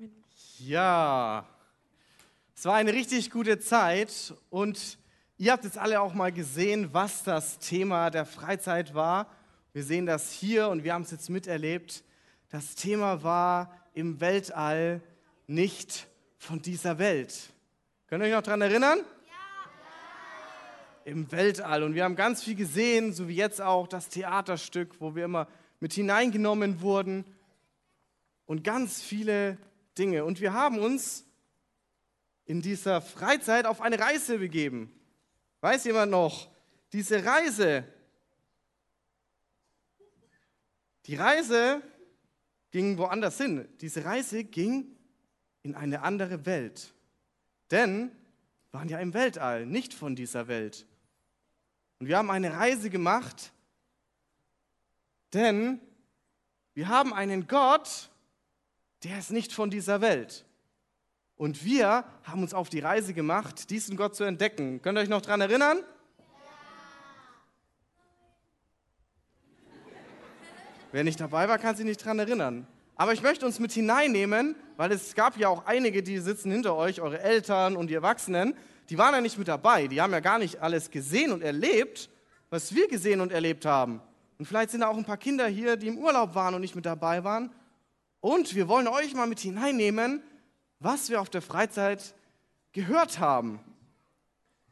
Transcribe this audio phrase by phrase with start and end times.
[0.00, 0.24] Amen.
[0.58, 1.46] Ja,
[2.56, 4.98] es war eine richtig gute Zeit und
[5.36, 9.26] ihr habt jetzt alle auch mal gesehen, was das Thema der Freizeit war.
[9.74, 12.02] Wir sehen das hier und wir haben es jetzt miterlebt.
[12.48, 15.02] Das Thema war im Weltall
[15.46, 16.06] nicht
[16.38, 17.50] von dieser Welt.
[18.06, 19.00] Könnt ihr euch noch daran erinnern?
[21.04, 21.82] Im Weltall.
[21.82, 25.46] Und wir haben ganz viel gesehen, so wie jetzt auch das Theaterstück, wo wir immer
[25.78, 27.24] mit hineingenommen wurden.
[28.46, 29.58] Und ganz viele
[29.98, 30.24] Dinge.
[30.24, 31.24] Und wir haben uns
[32.44, 34.92] in dieser Freizeit auf eine Reise begeben.
[35.60, 36.50] Weiß jemand noch?
[36.92, 37.84] Diese Reise.
[41.06, 41.82] Die Reise
[42.70, 43.68] ging woanders hin.
[43.80, 44.96] Diese Reise ging
[45.62, 46.92] in eine andere Welt.
[47.70, 48.10] Denn
[48.70, 50.86] wir waren ja im Weltall, nicht von dieser Welt.
[51.98, 53.52] Und wir haben eine Reise gemacht,
[55.32, 55.80] denn
[56.74, 58.09] wir haben einen Gott,
[59.04, 60.44] der ist nicht von dieser Welt.
[61.36, 64.82] Und wir haben uns auf die Reise gemacht, diesen Gott zu entdecken.
[64.82, 65.78] Könnt ihr euch noch daran erinnern?
[65.78, 66.24] Ja.
[70.92, 72.66] Wer nicht dabei war, kann sich nicht daran erinnern.
[72.96, 76.76] Aber ich möchte uns mit hineinnehmen, weil es gab ja auch einige, die sitzen hinter
[76.76, 78.54] euch, eure Eltern und die Erwachsenen,
[78.90, 79.86] die waren ja nicht mit dabei.
[79.86, 82.10] Die haben ja gar nicht alles gesehen und erlebt,
[82.50, 84.02] was wir gesehen und erlebt haben.
[84.38, 86.74] Und vielleicht sind da auch ein paar Kinder hier, die im Urlaub waren und nicht
[86.74, 87.50] mit dabei waren.
[88.20, 90.22] Und wir wollen euch mal mit hineinnehmen,
[90.78, 92.14] was wir auf der Freizeit
[92.72, 93.60] gehört haben,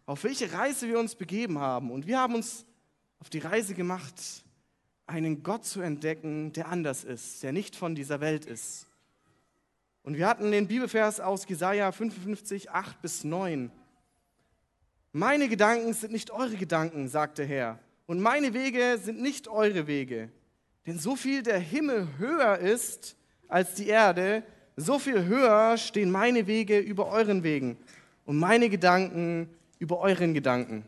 [0.06, 1.90] auf welche Reise wir uns begeben haben.
[1.90, 2.66] Und wir haben uns
[3.20, 4.14] auf die Reise gemacht,
[5.06, 8.86] einen Gott zu entdecken, der anders ist, der nicht von dieser Welt ist.
[10.02, 13.70] Und wir hatten den Bibelvers aus Jesaja 55, 8 bis 9.
[15.12, 19.86] Meine Gedanken sind nicht eure Gedanken, sagt der Herr, und meine Wege sind nicht eure
[19.86, 20.30] Wege.
[20.86, 23.17] Denn so viel der Himmel höher ist
[23.48, 24.42] als die Erde,
[24.76, 27.76] so viel höher stehen meine Wege über euren Wegen
[28.24, 30.84] und meine Gedanken über euren Gedanken.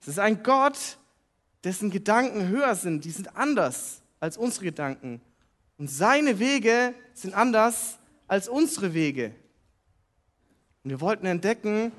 [0.00, 0.98] Es ist ein Gott,
[1.64, 5.20] dessen Gedanken höher sind, die sind anders als unsere Gedanken.
[5.78, 7.98] Und seine Wege sind anders
[8.28, 9.32] als unsere Wege.
[10.84, 11.92] Und wir wollten entdecken,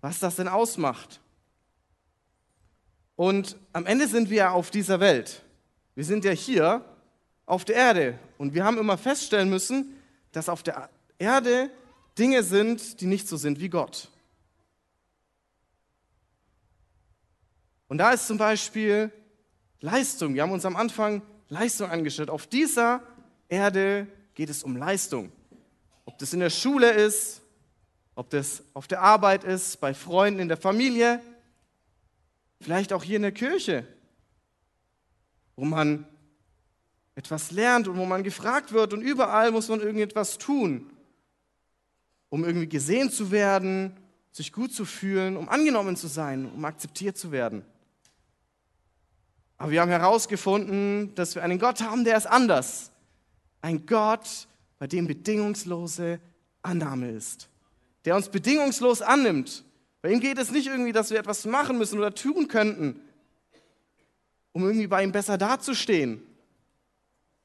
[0.00, 1.20] was das denn ausmacht.
[3.16, 5.42] Und am Ende sind wir auf dieser Welt.
[5.94, 6.84] Wir sind ja hier
[7.44, 8.18] auf der Erde.
[8.40, 9.94] Und wir haben immer feststellen müssen,
[10.32, 11.70] dass auf der Erde
[12.18, 14.08] Dinge sind, die nicht so sind wie Gott.
[17.88, 19.12] Und da ist zum Beispiel
[19.82, 20.32] Leistung.
[20.32, 21.20] Wir haben uns am Anfang
[21.50, 22.30] Leistung angeschaut.
[22.30, 23.02] Auf dieser
[23.50, 25.30] Erde geht es um Leistung.
[26.06, 27.42] Ob das in der Schule ist,
[28.14, 31.20] ob das auf der Arbeit ist, bei Freunden, in der Familie,
[32.58, 33.86] vielleicht auch hier in der Kirche,
[35.56, 36.06] wo man
[37.20, 40.90] etwas lernt und wo man gefragt wird und überall muss man irgendetwas tun,
[42.30, 43.94] um irgendwie gesehen zu werden,
[44.32, 47.62] sich gut zu fühlen, um angenommen zu sein, um akzeptiert zu werden.
[49.58, 52.90] Aber wir haben herausgefunden, dass wir einen Gott haben, der ist anders.
[53.60, 54.48] Ein Gott,
[54.78, 56.20] bei dem bedingungslose
[56.62, 57.50] Annahme ist.
[58.06, 59.62] Der uns bedingungslos annimmt.
[60.00, 62.98] Bei ihm geht es nicht irgendwie, dass wir etwas machen müssen oder tun könnten,
[64.52, 66.22] um irgendwie bei ihm besser dazustehen.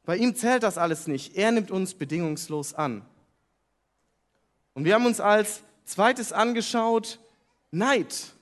[0.05, 1.35] Bei ihm zählt das alles nicht.
[1.35, 3.05] Er nimmt uns bedingungslos an.
[4.73, 7.19] Und wir haben uns als zweites angeschaut,
[7.71, 8.33] Neid.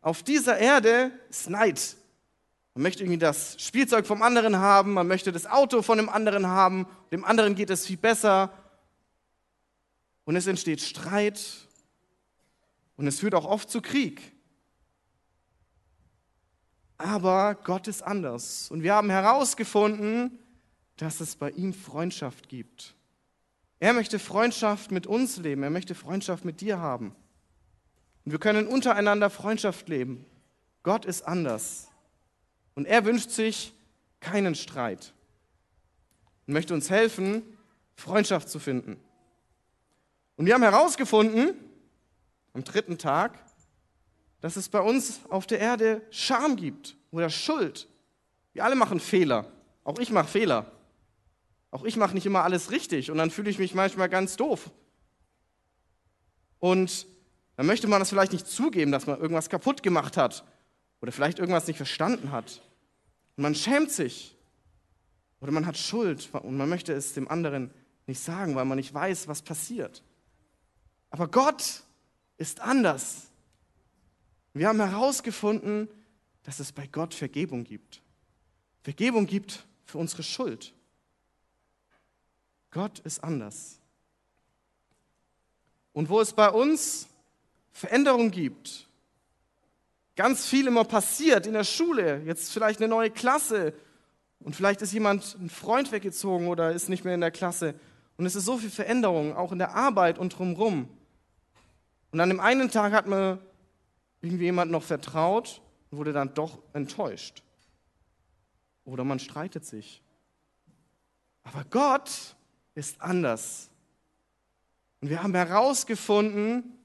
[0.00, 1.96] Auf dieser Erde ist Neid.
[2.74, 6.46] Man möchte irgendwie das Spielzeug vom anderen haben, man möchte das Auto von dem anderen
[6.46, 8.52] haben, dem anderen geht es viel besser.
[10.24, 11.40] Und es entsteht Streit
[12.96, 14.32] und es führt auch oft zu Krieg.
[16.98, 18.70] Aber Gott ist anders.
[18.70, 20.38] Und wir haben herausgefunden,
[20.96, 22.94] dass es bei ihm Freundschaft gibt.
[23.78, 27.14] Er möchte Freundschaft mit uns leben, er möchte Freundschaft mit dir haben.
[28.24, 30.24] Und wir können untereinander Freundschaft leben.
[30.82, 31.88] Gott ist anders.
[32.74, 33.72] Und er wünscht sich
[34.20, 35.12] keinen Streit
[36.46, 37.42] und möchte uns helfen,
[37.94, 39.00] Freundschaft zu finden.
[40.36, 41.54] Und wir haben herausgefunden,
[42.52, 43.38] am dritten Tag,
[44.40, 47.88] dass es bei uns auf der Erde Scham gibt oder Schuld.
[48.52, 49.50] Wir alle machen Fehler.
[49.84, 50.70] Auch ich mache Fehler.
[51.70, 54.70] Auch ich mache nicht immer alles richtig und dann fühle ich mich manchmal ganz doof.
[56.58, 57.06] Und
[57.56, 60.44] dann möchte man das vielleicht nicht zugeben, dass man irgendwas kaputt gemacht hat
[61.00, 62.62] oder vielleicht irgendwas nicht verstanden hat.
[63.36, 64.36] Und man schämt sich
[65.40, 67.70] oder man hat Schuld und man möchte es dem anderen
[68.06, 70.02] nicht sagen, weil man nicht weiß, was passiert.
[71.10, 71.82] Aber Gott
[72.36, 73.28] ist anders.
[74.52, 75.88] Wir haben herausgefunden,
[76.42, 78.02] dass es bei Gott Vergebung gibt.
[78.82, 80.72] Vergebung gibt für unsere Schuld.
[82.70, 83.80] Gott ist anders.
[85.92, 87.08] Und wo es bei uns
[87.72, 88.86] Veränderung gibt,
[90.14, 93.72] ganz viel immer passiert in der Schule, jetzt vielleicht eine neue Klasse
[94.40, 97.74] und vielleicht ist jemand, ein Freund weggezogen oder ist nicht mehr in der Klasse
[98.16, 100.88] und es ist so viel Veränderung, auch in der Arbeit und drumherum.
[102.12, 103.38] Und an dem einen Tag hat man
[104.22, 105.60] irgendwie jemand noch vertraut
[105.90, 107.42] und wurde dann doch enttäuscht.
[108.84, 110.02] Oder man streitet sich.
[111.42, 112.35] Aber Gott
[112.76, 113.70] ist anders.
[115.00, 116.78] Und wir haben herausgefunden,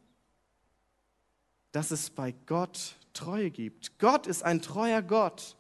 [1.71, 3.99] dass es bei Gott Treue gibt.
[3.99, 5.57] Gott ist ein treuer Gott.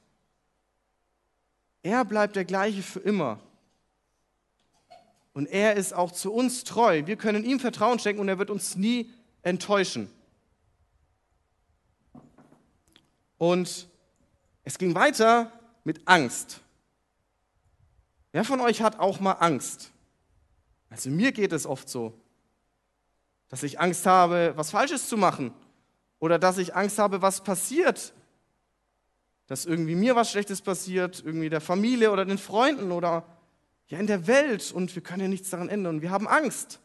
[1.83, 3.39] Er bleibt der gleiche für immer.
[5.33, 7.05] Und er ist auch zu uns treu.
[7.05, 9.11] Wir können ihm Vertrauen schenken und er wird uns nie
[9.41, 10.09] enttäuschen.
[13.37, 13.89] Und
[14.63, 15.51] es ging weiter
[15.83, 16.61] mit Angst.
[18.31, 19.91] Wer von euch hat auch mal Angst?
[20.91, 22.13] Also mir geht es oft so,
[23.47, 25.53] dass ich Angst habe, was Falsches zu machen
[26.19, 28.13] oder dass ich Angst habe, was passiert.
[29.47, 33.25] Dass irgendwie mir was Schlechtes passiert, irgendwie der Familie oder den Freunden oder
[33.87, 36.01] ja in der Welt und wir können ja nichts daran ändern.
[36.01, 36.79] Wir haben Angst.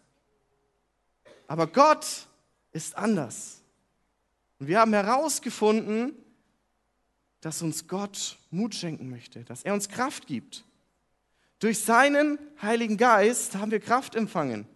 [1.49, 2.29] Aber Gott
[2.73, 3.62] ist anders.
[4.58, 6.14] Und wir haben herausgefunden,
[7.41, 10.64] dass uns Gott Mut schenken möchte, dass er uns Kraft gibt.
[11.58, 14.67] Durch seinen Heiligen Geist haben wir Kraft empfangen.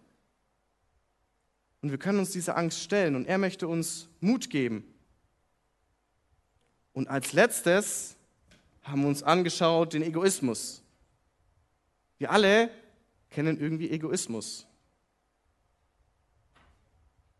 [1.81, 4.83] Und wir können uns dieser Angst stellen und er möchte uns Mut geben.
[6.93, 8.15] Und als letztes
[8.83, 10.83] haben wir uns angeschaut den Egoismus.
[12.17, 12.69] Wir alle
[13.29, 14.67] kennen irgendwie Egoismus.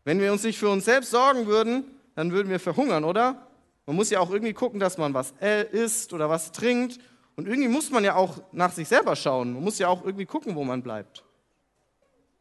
[0.04, 1.84] Wenn wir uns nicht für uns selbst sorgen würden,
[2.14, 3.46] dann würden wir verhungern, oder?
[3.86, 5.32] Man muss ja auch irgendwie gucken, dass man was
[5.72, 6.98] isst oder was trinkt.
[7.36, 9.54] Und irgendwie muss man ja auch nach sich selber schauen.
[9.54, 11.24] Man muss ja auch irgendwie gucken, wo man bleibt.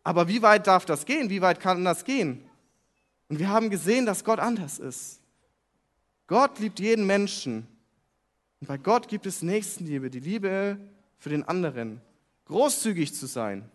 [0.03, 1.29] Aber wie weit darf das gehen?
[1.29, 2.43] Wie weit kann das gehen?
[3.29, 5.21] Und wir haben gesehen, dass Gott anders ist.
[6.27, 7.67] Gott liebt jeden Menschen.
[8.59, 10.77] Und bei Gott gibt es Nächstenliebe, die Liebe
[11.17, 12.01] für den anderen.
[12.45, 13.69] Großzügig zu sein.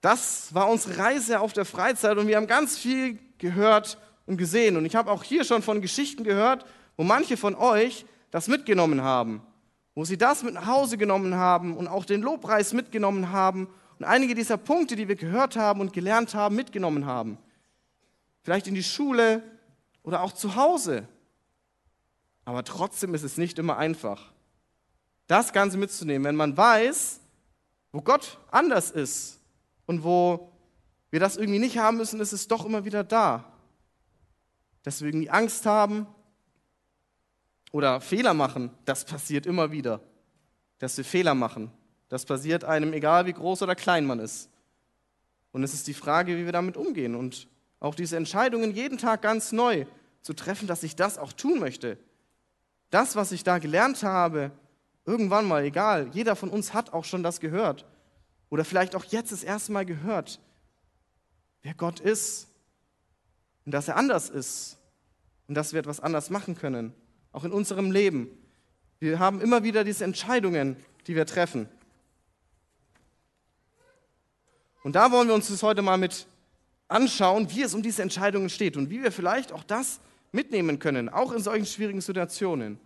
[0.00, 4.76] Das war unsere Reise auf der Freizeit und wir haben ganz viel gehört und gesehen.
[4.76, 6.64] Und ich habe auch hier schon von Geschichten gehört,
[6.96, 9.42] wo manche von euch das mitgenommen haben,
[9.94, 14.04] wo sie das mit nach Hause genommen haben und auch den Lobpreis mitgenommen haben und
[14.04, 17.38] einige dieser Punkte, die wir gehört haben und gelernt haben, mitgenommen haben.
[18.42, 19.42] Vielleicht in die Schule
[20.02, 21.08] oder auch zu Hause.
[22.44, 24.32] Aber trotzdem ist es nicht immer einfach,
[25.26, 27.20] das Ganze mitzunehmen, wenn man weiß,
[27.90, 29.40] wo Gott anders ist
[29.86, 30.52] und wo
[31.10, 33.44] wir das irgendwie nicht haben müssen, ist es doch immer wieder da
[34.86, 36.06] dass wir irgendwie Angst haben
[37.76, 38.70] oder Fehler machen.
[38.86, 40.00] Das passiert immer wieder,
[40.78, 41.70] dass wir Fehler machen.
[42.08, 44.48] Das passiert einem, egal wie groß oder klein man ist.
[45.52, 49.20] Und es ist die Frage, wie wir damit umgehen und auch diese Entscheidungen jeden Tag
[49.20, 49.84] ganz neu
[50.22, 51.98] zu treffen, dass ich das auch tun möchte.
[52.88, 54.52] Das, was ich da gelernt habe,
[55.04, 57.84] irgendwann mal, egal, jeder von uns hat auch schon das gehört.
[58.48, 60.40] Oder vielleicht auch jetzt das erste Mal gehört,
[61.60, 62.48] wer Gott ist
[63.66, 64.78] und dass er anders ist
[65.46, 66.94] und dass wir etwas anders machen können,
[67.36, 68.30] auch in unserem Leben.
[68.98, 71.68] Wir haben immer wieder diese Entscheidungen, die wir treffen.
[74.82, 76.26] Und da wollen wir uns das heute mal mit
[76.88, 80.00] anschauen, wie es um diese Entscheidungen steht und wie wir vielleicht auch das
[80.32, 82.80] mitnehmen können, auch in solchen schwierigen Situationen.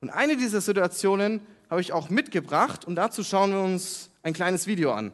[0.00, 4.68] Und eine dieser Situationen habe ich auch mitgebracht und dazu schauen wir uns ein kleines
[4.68, 5.12] Video an.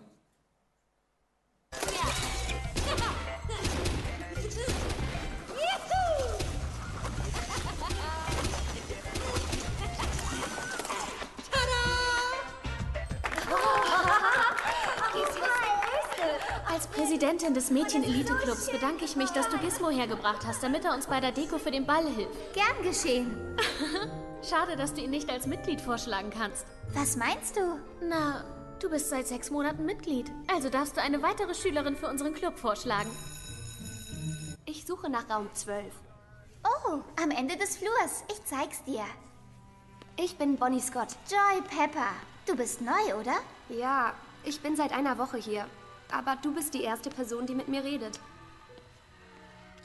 [17.24, 21.20] Präsidentin des Mädchen-Elite-Clubs bedanke ich mich, dass du Gizmo hergebracht hast, damit er uns bei
[21.20, 22.52] der Deko für den Ball hilft.
[22.52, 23.34] Gern geschehen.
[24.46, 26.66] Schade, dass du ihn nicht als Mitglied vorschlagen kannst.
[26.92, 27.80] Was meinst du?
[28.02, 28.44] Na,
[28.78, 30.30] du bist seit sechs Monaten Mitglied.
[30.54, 33.10] Also darfst du eine weitere Schülerin für unseren Club vorschlagen.
[34.66, 35.94] Ich suche nach Raum 12.
[36.62, 38.24] Oh, am Ende des Flurs.
[38.28, 39.06] Ich zeig's dir.
[40.22, 41.16] Ich bin Bonnie Scott.
[41.30, 42.10] Joy Pepper.
[42.44, 43.36] Du bist neu, oder?
[43.70, 44.12] Ja,
[44.44, 45.64] ich bin seit einer Woche hier
[46.10, 48.18] aber du bist die erste Person, die mit mir redet.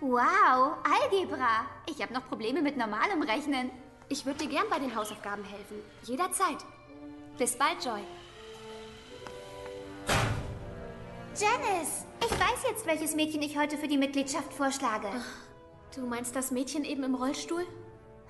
[0.01, 1.65] Wow, Algebra.
[1.85, 3.69] Ich habe noch Probleme mit normalem Rechnen.
[4.07, 5.77] Ich würde dir gern bei den Hausaufgaben helfen.
[6.03, 6.57] Jederzeit.
[7.37, 8.01] Bis bald, Joy.
[11.37, 15.07] Janice, ich weiß jetzt, welches Mädchen ich heute für die Mitgliedschaft vorschlage.
[15.95, 17.65] Du meinst das Mädchen eben im Rollstuhl?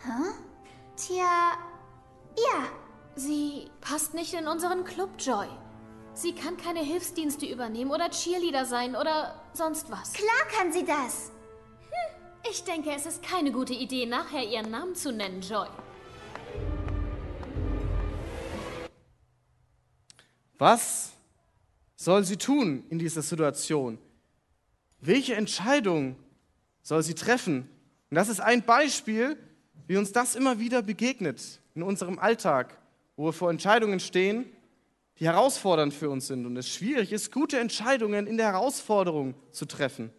[0.03, 0.33] Hä?
[0.95, 1.57] Tja,
[2.35, 2.67] ja.
[3.15, 5.47] Sie passt nicht in unseren Club, Joy.
[6.21, 10.11] Sie kann keine Hilfsdienste übernehmen oder Cheerleader sein oder sonst was.
[10.11, 11.31] Klar kann sie das.
[12.51, 15.69] Ich denke, es ist keine gute Idee, nachher ihren Namen zu nennen, Joy.
[20.57, 21.13] Was
[21.95, 23.97] soll sie tun in dieser Situation?
[24.99, 26.17] Welche Entscheidung
[26.81, 27.69] soll sie treffen?
[28.09, 29.37] Und das ist ein Beispiel,
[29.87, 32.77] wie uns das immer wieder begegnet in unserem Alltag,
[33.15, 34.51] wo wir vor Entscheidungen stehen,
[35.19, 39.65] die herausfordernd für uns sind und es schwierig ist, gute Entscheidungen in der Herausforderung zu
[39.65, 40.11] treffen.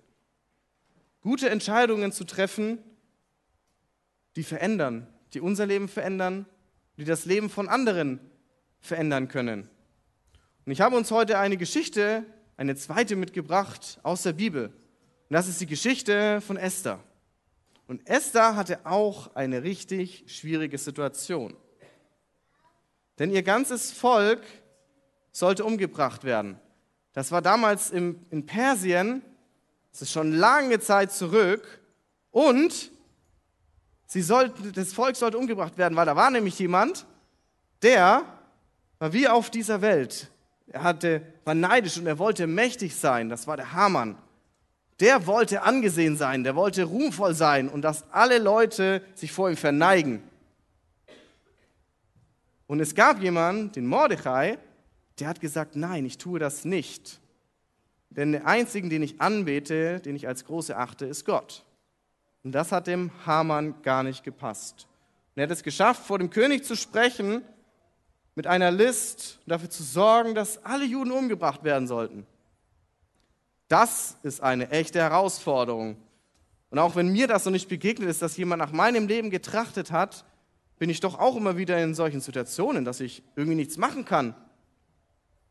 [1.23, 2.79] Gute Entscheidungen zu treffen,
[4.37, 6.47] die verändern, die unser Leben verändern,
[6.99, 8.21] die das Leben von anderen
[8.81, 9.69] verändern können.
[10.67, 12.25] Und ich habe uns heute eine Geschichte,
[12.57, 14.67] eine zweite mitgebracht aus der Bibel.
[14.67, 17.03] Und das ist die Geschichte von Esther.
[17.87, 21.57] Und Esther hatte auch eine richtig schwierige Situation.
[23.19, 24.43] Denn ihr ganzes Volk
[25.33, 26.59] sollte umgebracht werden.
[27.13, 29.23] Das war damals im, in Persien,
[29.93, 31.81] das ist schon lange Zeit zurück.
[32.31, 32.91] Und
[34.07, 37.07] sie sollte, das Volk sollte umgebracht werden, weil da war nämlich jemand,
[37.83, 38.23] der
[38.99, 40.31] war wie auf dieser Welt.
[40.69, 43.29] Er hatte, war neidisch und er wollte mächtig sein.
[43.29, 44.17] Das war der Hamann.
[45.01, 49.57] Der wollte angesehen sein, der wollte ruhmvoll sein und dass alle Leute sich vor ihm
[49.57, 50.23] verneigen.
[52.67, 54.59] Und es gab jemanden, den Mordechai,
[55.21, 57.21] der hat gesagt, nein, ich tue das nicht.
[58.11, 61.65] Denn der einzigen, den ich anbete, den ich als große achte, ist Gott.
[62.43, 64.87] Und das hat dem Hamann gar nicht gepasst.
[65.35, 67.43] Und er hat es geschafft, vor dem König zu sprechen
[68.35, 72.27] mit einer List dafür zu sorgen, dass alle Juden umgebracht werden sollten.
[73.69, 75.97] Das ist eine echte Herausforderung.
[76.71, 79.93] Und auch wenn mir das noch nicht begegnet ist, dass jemand nach meinem Leben getrachtet
[79.93, 80.25] hat,
[80.79, 84.35] bin ich doch auch immer wieder in solchen Situationen, dass ich irgendwie nichts machen kann.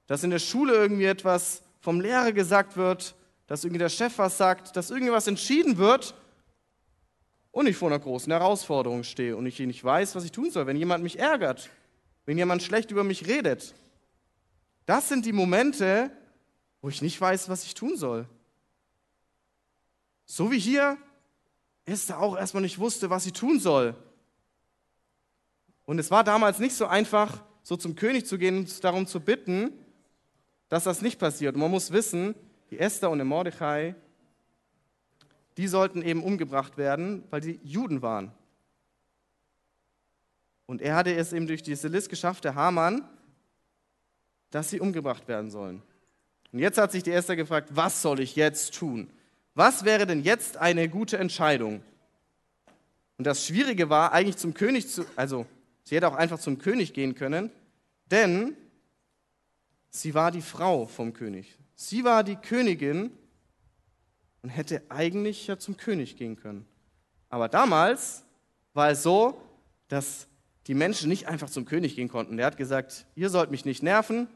[0.10, 3.16] Dass in der Schule irgendwie etwas vom Lehrer gesagt wird,
[3.48, 6.14] dass irgendwie der Chef was sagt, dass irgendwas entschieden wird
[7.52, 10.68] und ich vor einer großen Herausforderung stehe und ich nicht weiß, was ich tun soll,
[10.68, 11.70] wenn jemand mich ärgert
[12.30, 13.74] wenn jemand schlecht über mich redet.
[14.86, 16.12] Das sind die Momente,
[16.80, 18.30] wo ich nicht weiß, was ich tun soll.
[20.26, 21.00] So wie hier
[21.86, 23.96] Esther auch erstmal nicht wusste, was sie tun soll.
[25.86, 29.22] Und es war damals nicht so einfach, so zum König zu gehen und darum zu
[29.22, 29.74] bitten,
[30.70, 31.56] dass das nicht passiert.
[31.56, 32.36] Und man muss wissen,
[32.72, 33.96] die Esther und der Mordechai,
[35.58, 38.32] die sollten eben umgebracht werden, weil die Juden waren.
[40.68, 43.04] Und er hatte es eben durch diese List geschafft, der Hamann,
[44.52, 45.82] dass sie umgebracht werden sollen.
[46.52, 49.10] Und jetzt hat sich die Esther gefragt, was soll ich jetzt tun?
[49.56, 51.84] Was wäre denn jetzt eine gute Entscheidung?
[53.18, 55.46] Und das Schwierige war eigentlich zum König zu, also
[55.84, 57.52] sie hätte auch einfach zum König gehen können,
[58.10, 58.56] denn
[59.90, 61.58] sie war die Frau vom König.
[61.76, 63.12] Sie war die Königin
[64.42, 66.66] und hätte eigentlich ja zum König gehen können.
[67.30, 68.24] Aber damals
[68.74, 69.42] war es so,
[69.88, 70.28] dass
[70.68, 72.38] die Menschen nicht einfach zum König gehen konnten.
[72.38, 74.28] Der hat gesagt, ihr sollt mich nicht nerven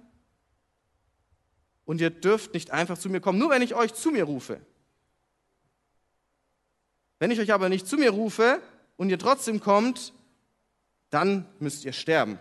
[1.86, 4.60] und ihr dürft nicht einfach zu mir kommen, nur wenn ich euch zu mir rufe.
[7.20, 8.62] Wenn ich euch aber nicht zu mir rufe
[8.98, 10.14] und ihr trotzdem kommt,
[11.10, 12.40] dann müsst ihr sterben.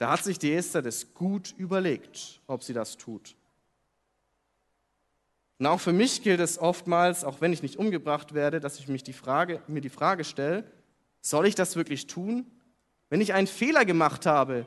[0.00, 3.36] Da hat sich die Esther das gut überlegt, ob sie das tut.
[5.58, 8.88] Und auch für mich gilt es oftmals, auch wenn ich nicht umgebracht werde, dass ich
[8.88, 10.64] mich die Frage, mir die Frage stelle,
[11.20, 12.50] soll ich das wirklich tun?
[13.10, 14.64] Wenn ich einen Fehler gemacht habe,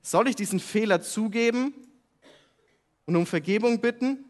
[0.00, 1.74] soll ich diesen Fehler zugeben
[3.04, 4.24] und um Vergebung bitten?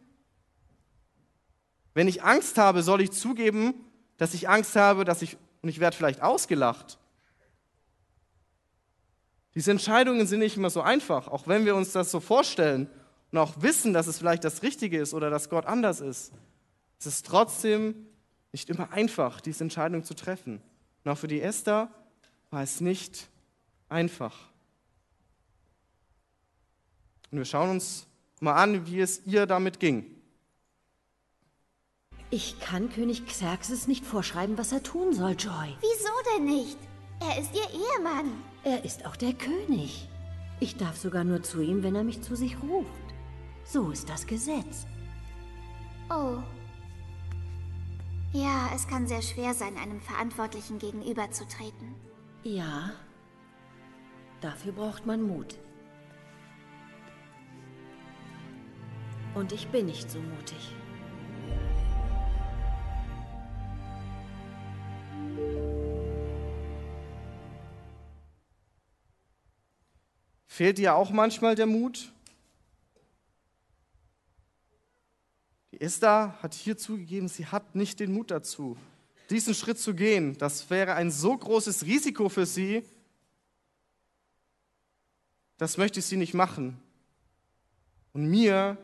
[1.94, 3.74] Wenn ich Angst habe, soll ich zugeben,
[4.16, 6.98] dass ich Angst habe, dass ich und ich werde vielleicht ausgelacht.
[9.54, 12.88] Diese Entscheidungen sind nicht immer so einfach, auch wenn wir uns das so vorstellen
[13.30, 16.32] und auch wissen, dass es vielleicht das Richtige ist oder dass Gott anders ist.
[16.98, 18.06] Es ist trotzdem
[18.52, 20.62] nicht immer einfach, diese Entscheidung zu treffen.
[21.04, 21.90] Und auch für die Esther
[22.50, 23.28] war es nicht
[23.88, 24.38] einfach.
[27.30, 28.06] Und wir schauen uns
[28.40, 30.06] mal an, wie es ihr damit ging.
[32.30, 35.76] Ich kann König Xerxes nicht vorschreiben, was er tun soll, Joy.
[35.80, 36.78] Wieso denn nicht?
[37.28, 38.42] Er ist ihr Ehemann.
[38.64, 40.08] Er ist auch der König.
[40.60, 42.88] Ich darf sogar nur zu ihm, wenn er mich zu sich ruft.
[43.64, 44.86] So ist das Gesetz.
[46.10, 46.42] Oh,
[48.32, 51.94] ja, es kann sehr schwer sein, einem Verantwortlichen gegenüberzutreten.
[52.44, 52.92] Ja,
[54.40, 55.58] dafür braucht man Mut.
[59.34, 60.74] Und ich bin nicht so mutig.
[70.52, 72.12] Fehlt dir auch manchmal der Mut?
[75.70, 78.76] Die Esther hat hier zugegeben, sie hat nicht den Mut dazu,
[79.30, 80.36] diesen Schritt zu gehen.
[80.36, 82.84] Das wäre ein so großes Risiko für sie.
[85.56, 86.78] Das möchte sie nicht machen.
[88.12, 88.76] Und mir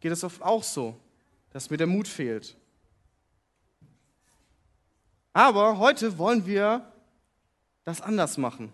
[0.00, 0.98] geht es oft auch so,
[1.50, 2.56] dass mir der Mut fehlt.
[5.34, 6.90] Aber heute wollen wir
[7.84, 8.72] das anders machen.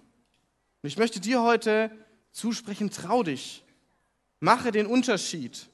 [0.82, 1.90] Und ich möchte dir heute
[2.36, 3.64] zusprechen, trau dich,
[4.40, 5.68] mache den Unterschied.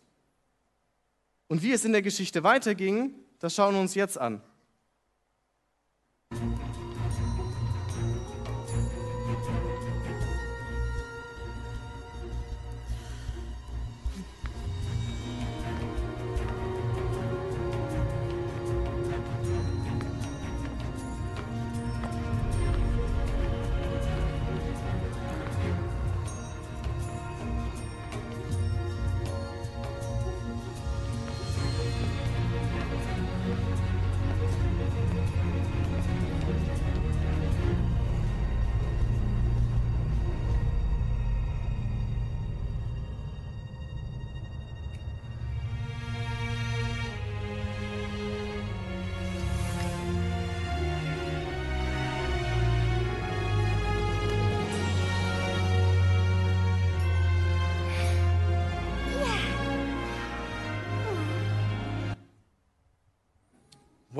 [1.48, 4.40] Und wie es in der Geschichte weiterging, das schauen wir uns jetzt an.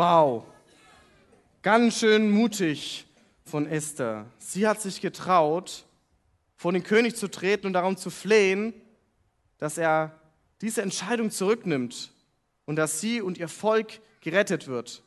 [0.05, 0.43] Wow,
[1.63, 3.07] ganz schön mutig
[3.45, 4.27] von Esther.
[4.39, 5.85] Sie hat sich getraut,
[6.57, 8.75] vor den König zu treten und darum zu flehen,
[9.59, 10.21] dass er
[10.61, 12.11] diese Entscheidung zurücknimmt
[12.67, 15.05] und dass sie und ihr Volk gerettet wird.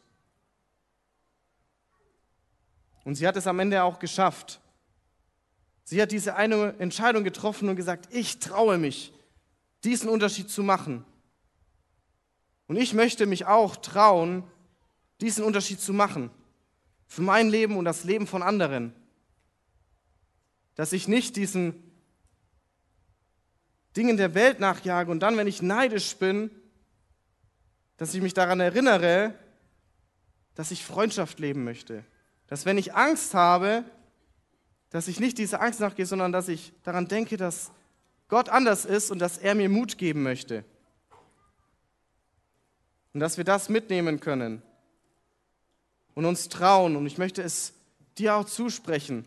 [3.04, 4.62] Und sie hat es am Ende auch geschafft.
[5.84, 9.12] Sie hat diese eine Entscheidung getroffen und gesagt, ich traue mich,
[9.84, 11.04] diesen Unterschied zu machen.
[12.68, 14.46] Und ich möchte mich auch trauen,
[15.22, 16.30] diesen Unterschied zu machen.
[17.08, 18.94] Für mein Leben und das Leben von anderen.
[20.76, 21.82] Dass ich nicht diesen
[23.96, 26.50] Dingen der Welt nachjage und dann, wenn ich neidisch bin,
[27.98, 29.34] dass ich mich daran erinnere,
[30.54, 32.04] dass ich Freundschaft leben möchte.
[32.48, 33.86] Dass wenn ich Angst habe,
[34.90, 37.72] dass ich nicht dieser Angst nachgehe, sondern dass ich daran denke, dass
[38.28, 40.66] Gott anders ist und dass er mir Mut geben möchte.
[43.14, 44.62] Und dass wir das mitnehmen können
[46.16, 46.96] und uns trauen.
[46.96, 47.74] Und ich möchte es
[48.18, 49.26] dir auch zusprechen,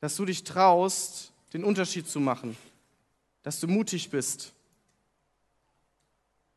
[0.00, 2.56] dass du dich traust, den Unterschied zu machen,
[3.42, 4.52] dass du mutig bist.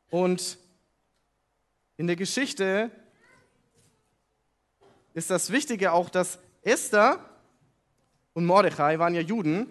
[0.10, 0.58] Und
[1.98, 2.92] in der Geschichte
[5.14, 7.20] ist das Wichtige auch, dass Esther
[8.34, 9.68] und Mordechai waren ja Juden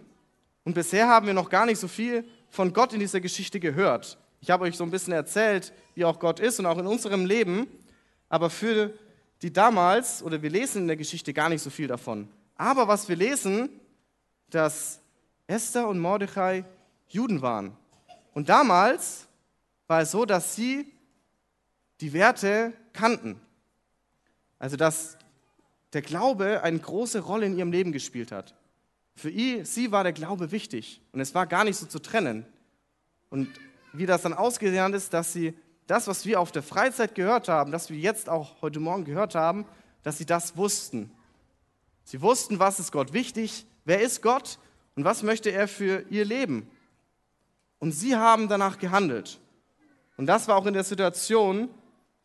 [0.65, 4.19] und bisher haben wir noch gar nicht so viel von Gott in dieser Geschichte gehört.
[4.41, 7.27] Ich habe euch so ein bisschen erzählt, wie auch Gott ist und auch in unserem
[7.27, 7.67] Leben
[8.35, 8.93] aber für
[9.43, 12.29] die damals, oder wir lesen in der Geschichte gar nicht so viel davon.
[12.57, 13.69] Aber was wir lesen,
[14.51, 14.99] dass
[15.47, 16.65] Esther und Mordechai
[17.07, 17.77] Juden waren.
[18.33, 19.29] Und damals
[19.87, 20.93] war es so, dass sie
[22.01, 23.41] die Werte kannten.
[24.59, 25.17] Also dass
[25.93, 28.53] der Glaube eine große Rolle in ihrem Leben gespielt hat.
[29.15, 29.31] Für
[29.65, 32.45] sie war der Glaube wichtig und es war gar nicht so zu trennen.
[33.31, 33.49] Und
[33.93, 35.55] wie das dann ausgesehen ist, dass sie
[35.87, 39.35] das, was wir auf der Freizeit gehört haben, das wir jetzt auch heute Morgen gehört
[39.35, 39.67] haben,
[40.03, 41.11] dass sie das wussten.
[42.05, 44.59] Sie wussten, was ist Gott wichtig, wer ist Gott
[44.95, 46.71] und was möchte er für ihr Leben.
[47.79, 49.41] Und sie haben danach gehandelt.
[50.17, 51.69] Und das war auch in der Situation,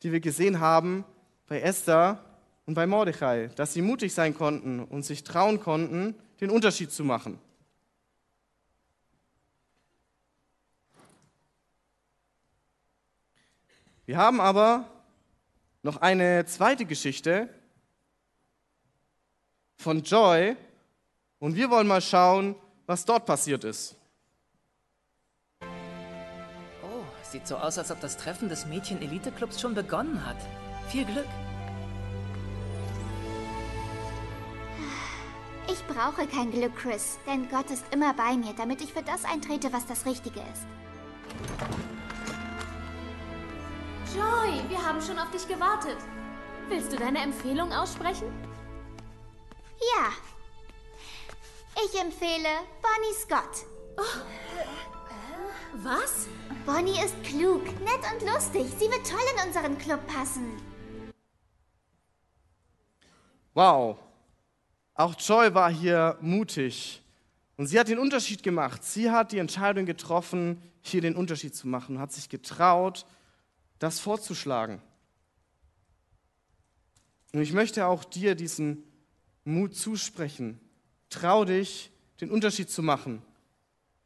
[0.04, 1.04] die wir gesehen haben
[1.48, 2.24] bei Esther
[2.66, 7.04] und bei Mordechai, dass sie mutig sein konnten und sich trauen konnten, den Unterschied zu
[7.04, 7.40] machen.
[14.10, 14.86] Wir haben aber
[15.84, 17.48] noch eine zweite Geschichte
[19.78, 20.58] von Joy
[21.38, 22.56] und wir wollen mal schauen,
[22.88, 23.96] was dort passiert ist.
[25.62, 30.38] Oh, sieht so aus, als ob das Treffen des Mädchen-Elite-Clubs schon begonnen hat.
[30.88, 31.30] Viel Glück.
[35.72, 39.24] Ich brauche kein Glück, Chris, denn Gott ist immer bei mir, damit ich für das
[39.24, 40.66] eintrete, was das Richtige ist.
[44.16, 45.98] Joy, wir haben schon auf dich gewartet.
[46.68, 48.28] Willst du deine Empfehlung aussprechen?
[49.80, 50.10] Ja.
[51.86, 52.50] Ich empfehle
[52.82, 53.66] Bonnie Scott.
[55.76, 56.28] Was?
[56.66, 58.66] Bonnie ist klug, nett und lustig.
[58.80, 60.58] Sie wird toll in unseren Club passen.
[63.54, 63.98] Wow.
[64.96, 67.02] Auch Joy war hier mutig
[67.58, 68.84] Und sie hat den Unterschied gemacht.
[68.84, 73.06] Sie hat die Entscheidung getroffen, hier den Unterschied zu machen, hat sich getraut,
[73.80, 74.82] das vorzuschlagen.
[77.34, 78.84] Und ich möchte auch dir diesen
[79.44, 80.60] Mut zusprechen.
[81.10, 83.22] Trau dich, den Unterschied zu machen.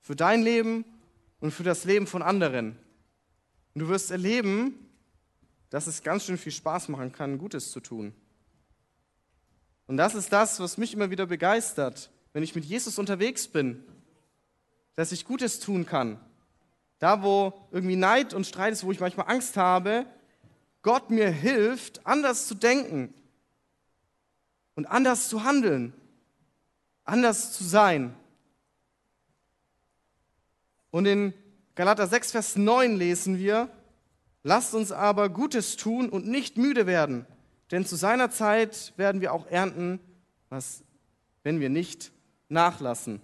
[0.01, 0.85] Für dein Leben
[1.39, 2.77] und für das Leben von anderen.
[3.73, 4.75] Und du wirst erleben,
[5.69, 8.13] dass es ganz schön viel Spaß machen kann, Gutes zu tun.
[9.87, 13.83] Und das ist das, was mich immer wieder begeistert, wenn ich mit Jesus unterwegs bin,
[14.95, 16.19] dass ich Gutes tun kann.
[17.03, 20.05] Da, wo irgendwie Neid und Streit ist, wo ich manchmal Angst habe,
[20.83, 23.13] Gott mir hilft, anders zu denken
[24.75, 25.93] und anders zu handeln,
[27.03, 28.15] anders zu sein.
[30.91, 31.33] Und in
[31.75, 33.67] Galater 6, Vers 9 lesen wir,
[34.43, 37.25] lasst uns aber Gutes tun und nicht müde werden,
[37.71, 39.99] denn zu seiner Zeit werden wir auch ernten,
[40.47, 40.85] was,
[41.43, 42.13] wenn wir nicht
[42.47, 43.19] nachlassen.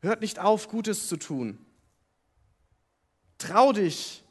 [0.00, 1.58] Hört nicht auf, Gutes zu tun.
[3.38, 4.24] Trau dich,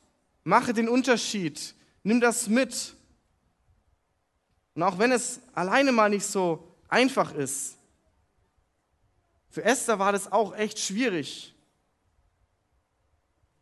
[0.43, 2.95] mache den Unterschied, nimm das mit.
[4.75, 7.77] Und auch wenn es alleine mal nicht so einfach ist,
[9.49, 11.55] für Esther war das auch echt schwierig.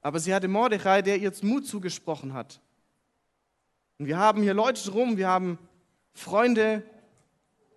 [0.01, 2.59] Aber sie hatte Mordechai, der ihr Mut zugesprochen hat.
[3.97, 5.57] Und wir haben hier Leute drum, wir haben
[6.13, 6.83] Freunde.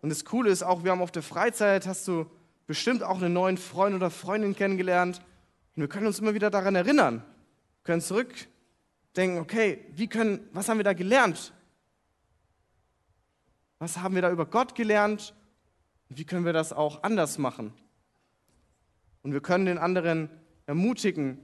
[0.02, 2.30] Und das Coole ist auch, wir haben auf der Freizeit, hast du
[2.68, 5.20] bestimmt auch einen neuen Freund oder Freundin kennengelernt.
[5.74, 7.24] Und wir können uns immer wieder daran erinnern.
[7.24, 11.54] Wir können zurückdenken, okay, wie können, was haben wir da gelernt?
[13.78, 15.34] Was haben wir da über Gott gelernt?
[16.10, 17.72] Und wie können wir das auch anders machen?
[19.22, 20.28] Und wir können den anderen
[20.66, 21.38] ermutigen,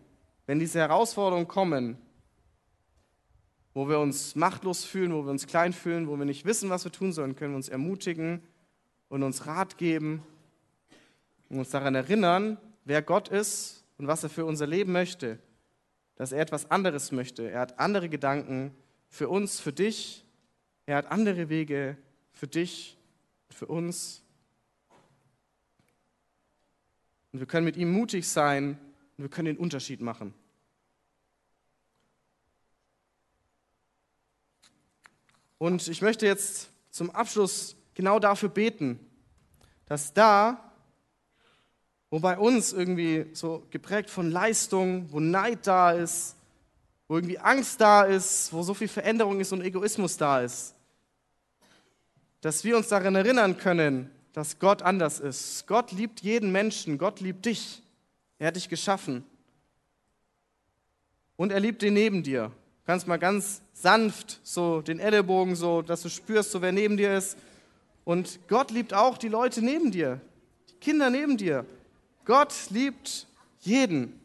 [0.47, 1.97] wenn diese Herausforderungen kommen,
[3.73, 6.85] wo wir uns machtlos fühlen, wo wir uns klein fühlen, wo wir nicht wissen, was
[6.85, 8.43] wir tun sollen, können wir uns ermutigen
[9.09, 10.23] und uns Rat geben
[11.49, 15.39] und uns daran erinnern, wer Gott ist und was er für unser Leben möchte.
[16.17, 17.51] Dass er etwas anderes möchte.
[17.51, 18.75] Er hat andere Gedanken
[19.09, 20.25] für uns, für dich.
[20.87, 21.97] Er hat andere Wege
[22.33, 22.97] für dich,
[23.51, 24.23] für uns.
[27.33, 28.79] Und wir können mit ihm mutig sein
[29.17, 30.35] und wir können den Unterschied machen.
[35.59, 39.01] Und ich möchte jetzt zum Abschluss genau dafür beten,
[39.87, 40.64] dass da,
[42.15, 46.37] wo bei uns irgendwie so geprägt von Leistung, wo Neid da ist,
[47.09, 50.77] wo irgendwie Angst da ist, wo so viel Veränderung ist und Egoismus da ist,
[52.41, 55.67] dass wir uns daran erinnern können, dass Gott anders ist.
[55.67, 57.83] Gott liebt jeden Menschen, Gott liebt dich.
[58.39, 59.25] Er hat dich geschaffen.
[61.35, 62.45] Und er liebt den neben dir.
[62.45, 66.97] Du kannst mal ganz sanft so den Ellenbogen so, dass du spürst, so wer neben
[66.97, 67.37] dir ist.
[68.05, 70.21] Und Gott liebt auch die Leute neben dir,
[70.71, 71.67] die Kinder neben dir.
[72.25, 73.27] Gott liebt
[73.61, 74.21] jeden.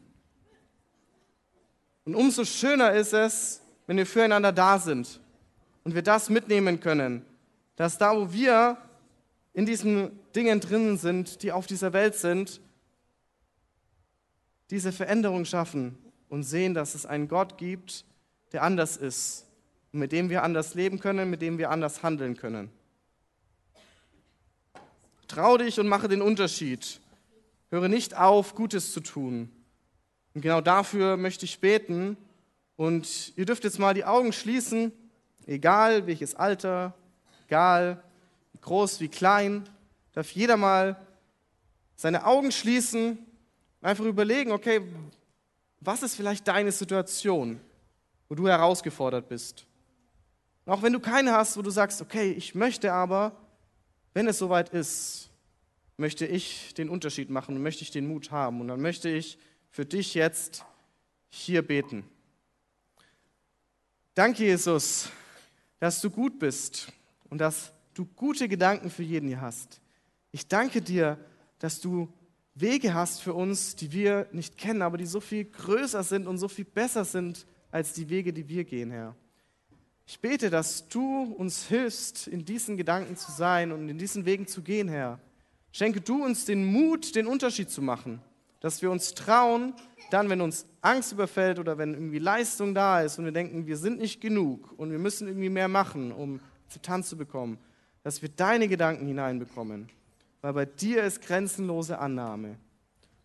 [2.04, 5.20] Und umso schöner ist es, wenn wir füreinander da sind
[5.84, 7.24] und wir das mitnehmen können,
[7.76, 8.76] dass da, wo wir
[9.52, 12.60] in diesen Dingen drin sind, die auf dieser Welt sind,
[14.70, 18.04] diese Veränderung schaffen und sehen, dass es einen Gott gibt,
[18.52, 19.46] der anders ist
[19.92, 22.70] und mit dem wir anders leben können, mit dem wir anders handeln können.
[25.26, 27.00] Trau dich und mache den Unterschied.
[27.70, 29.50] Höre nicht auf, Gutes zu tun.
[30.34, 32.16] Und genau dafür möchte ich beten.
[32.76, 34.92] Und ihr dürft jetzt mal die Augen schließen,
[35.46, 36.94] egal welches Alter,
[37.46, 38.02] egal
[38.52, 39.68] wie groß, wie klein,
[40.12, 41.00] darf jeder mal
[41.94, 43.18] seine Augen schließen
[43.80, 44.80] und einfach überlegen, okay,
[45.80, 47.60] was ist vielleicht deine Situation,
[48.28, 49.66] wo du herausgefordert bist?
[50.64, 53.32] Und auch wenn du keine hast, wo du sagst, okay, ich möchte aber,
[54.12, 55.29] wenn es soweit ist,
[56.00, 58.60] möchte ich den Unterschied machen und möchte ich den Mut haben.
[58.60, 59.38] Und dann möchte ich
[59.70, 60.64] für dich jetzt
[61.28, 62.04] hier beten.
[64.14, 65.10] Danke, Jesus,
[65.78, 66.90] dass du gut bist
[67.28, 69.80] und dass du gute Gedanken für jeden hier hast.
[70.32, 71.18] Ich danke dir,
[71.58, 72.12] dass du
[72.54, 76.38] Wege hast für uns, die wir nicht kennen, aber die so viel größer sind und
[76.38, 79.14] so viel besser sind als die Wege, die wir gehen, Herr.
[80.06, 84.46] Ich bete, dass du uns hilfst, in diesen Gedanken zu sein und in diesen Wegen
[84.46, 85.20] zu gehen, Herr.
[85.72, 88.20] Schenke du uns den Mut, den Unterschied zu machen,
[88.60, 89.74] dass wir uns trauen,
[90.10, 93.76] dann, wenn uns Angst überfällt oder wenn irgendwie Leistung da ist und wir denken, wir
[93.76, 97.58] sind nicht genug und wir müssen irgendwie mehr machen, um Akzeptanz zu bekommen,
[98.02, 99.88] dass wir deine Gedanken hineinbekommen.
[100.40, 102.56] Weil bei dir ist grenzenlose Annahme.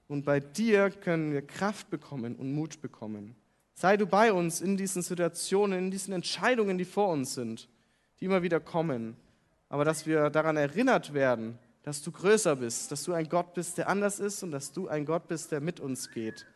[0.08, 3.36] Und bei dir können wir Kraft bekommen und Mut bekommen.
[3.74, 7.68] Sei du bei uns in diesen Situationen, in diesen Entscheidungen, die vor uns sind,
[8.20, 9.16] die immer wieder kommen.
[9.70, 13.78] Aber dass wir daran erinnert werden, dass du größer bist, dass du ein Gott bist,
[13.78, 16.48] der anders ist und dass du ein Gott bist, der mit uns geht.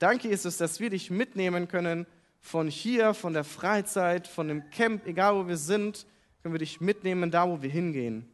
[0.00, 2.04] Danke, Jesus, dass wir dich mitnehmen können
[2.40, 6.04] von hier, von der Freizeit, von dem Camp, egal wo wir sind,
[6.42, 8.28] können wir dich mitnehmen, da wo wir hingehen.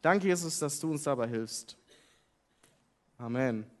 [0.00, 1.76] Danke, Jesus, dass du uns dabei hilfst.
[3.18, 3.73] Amen.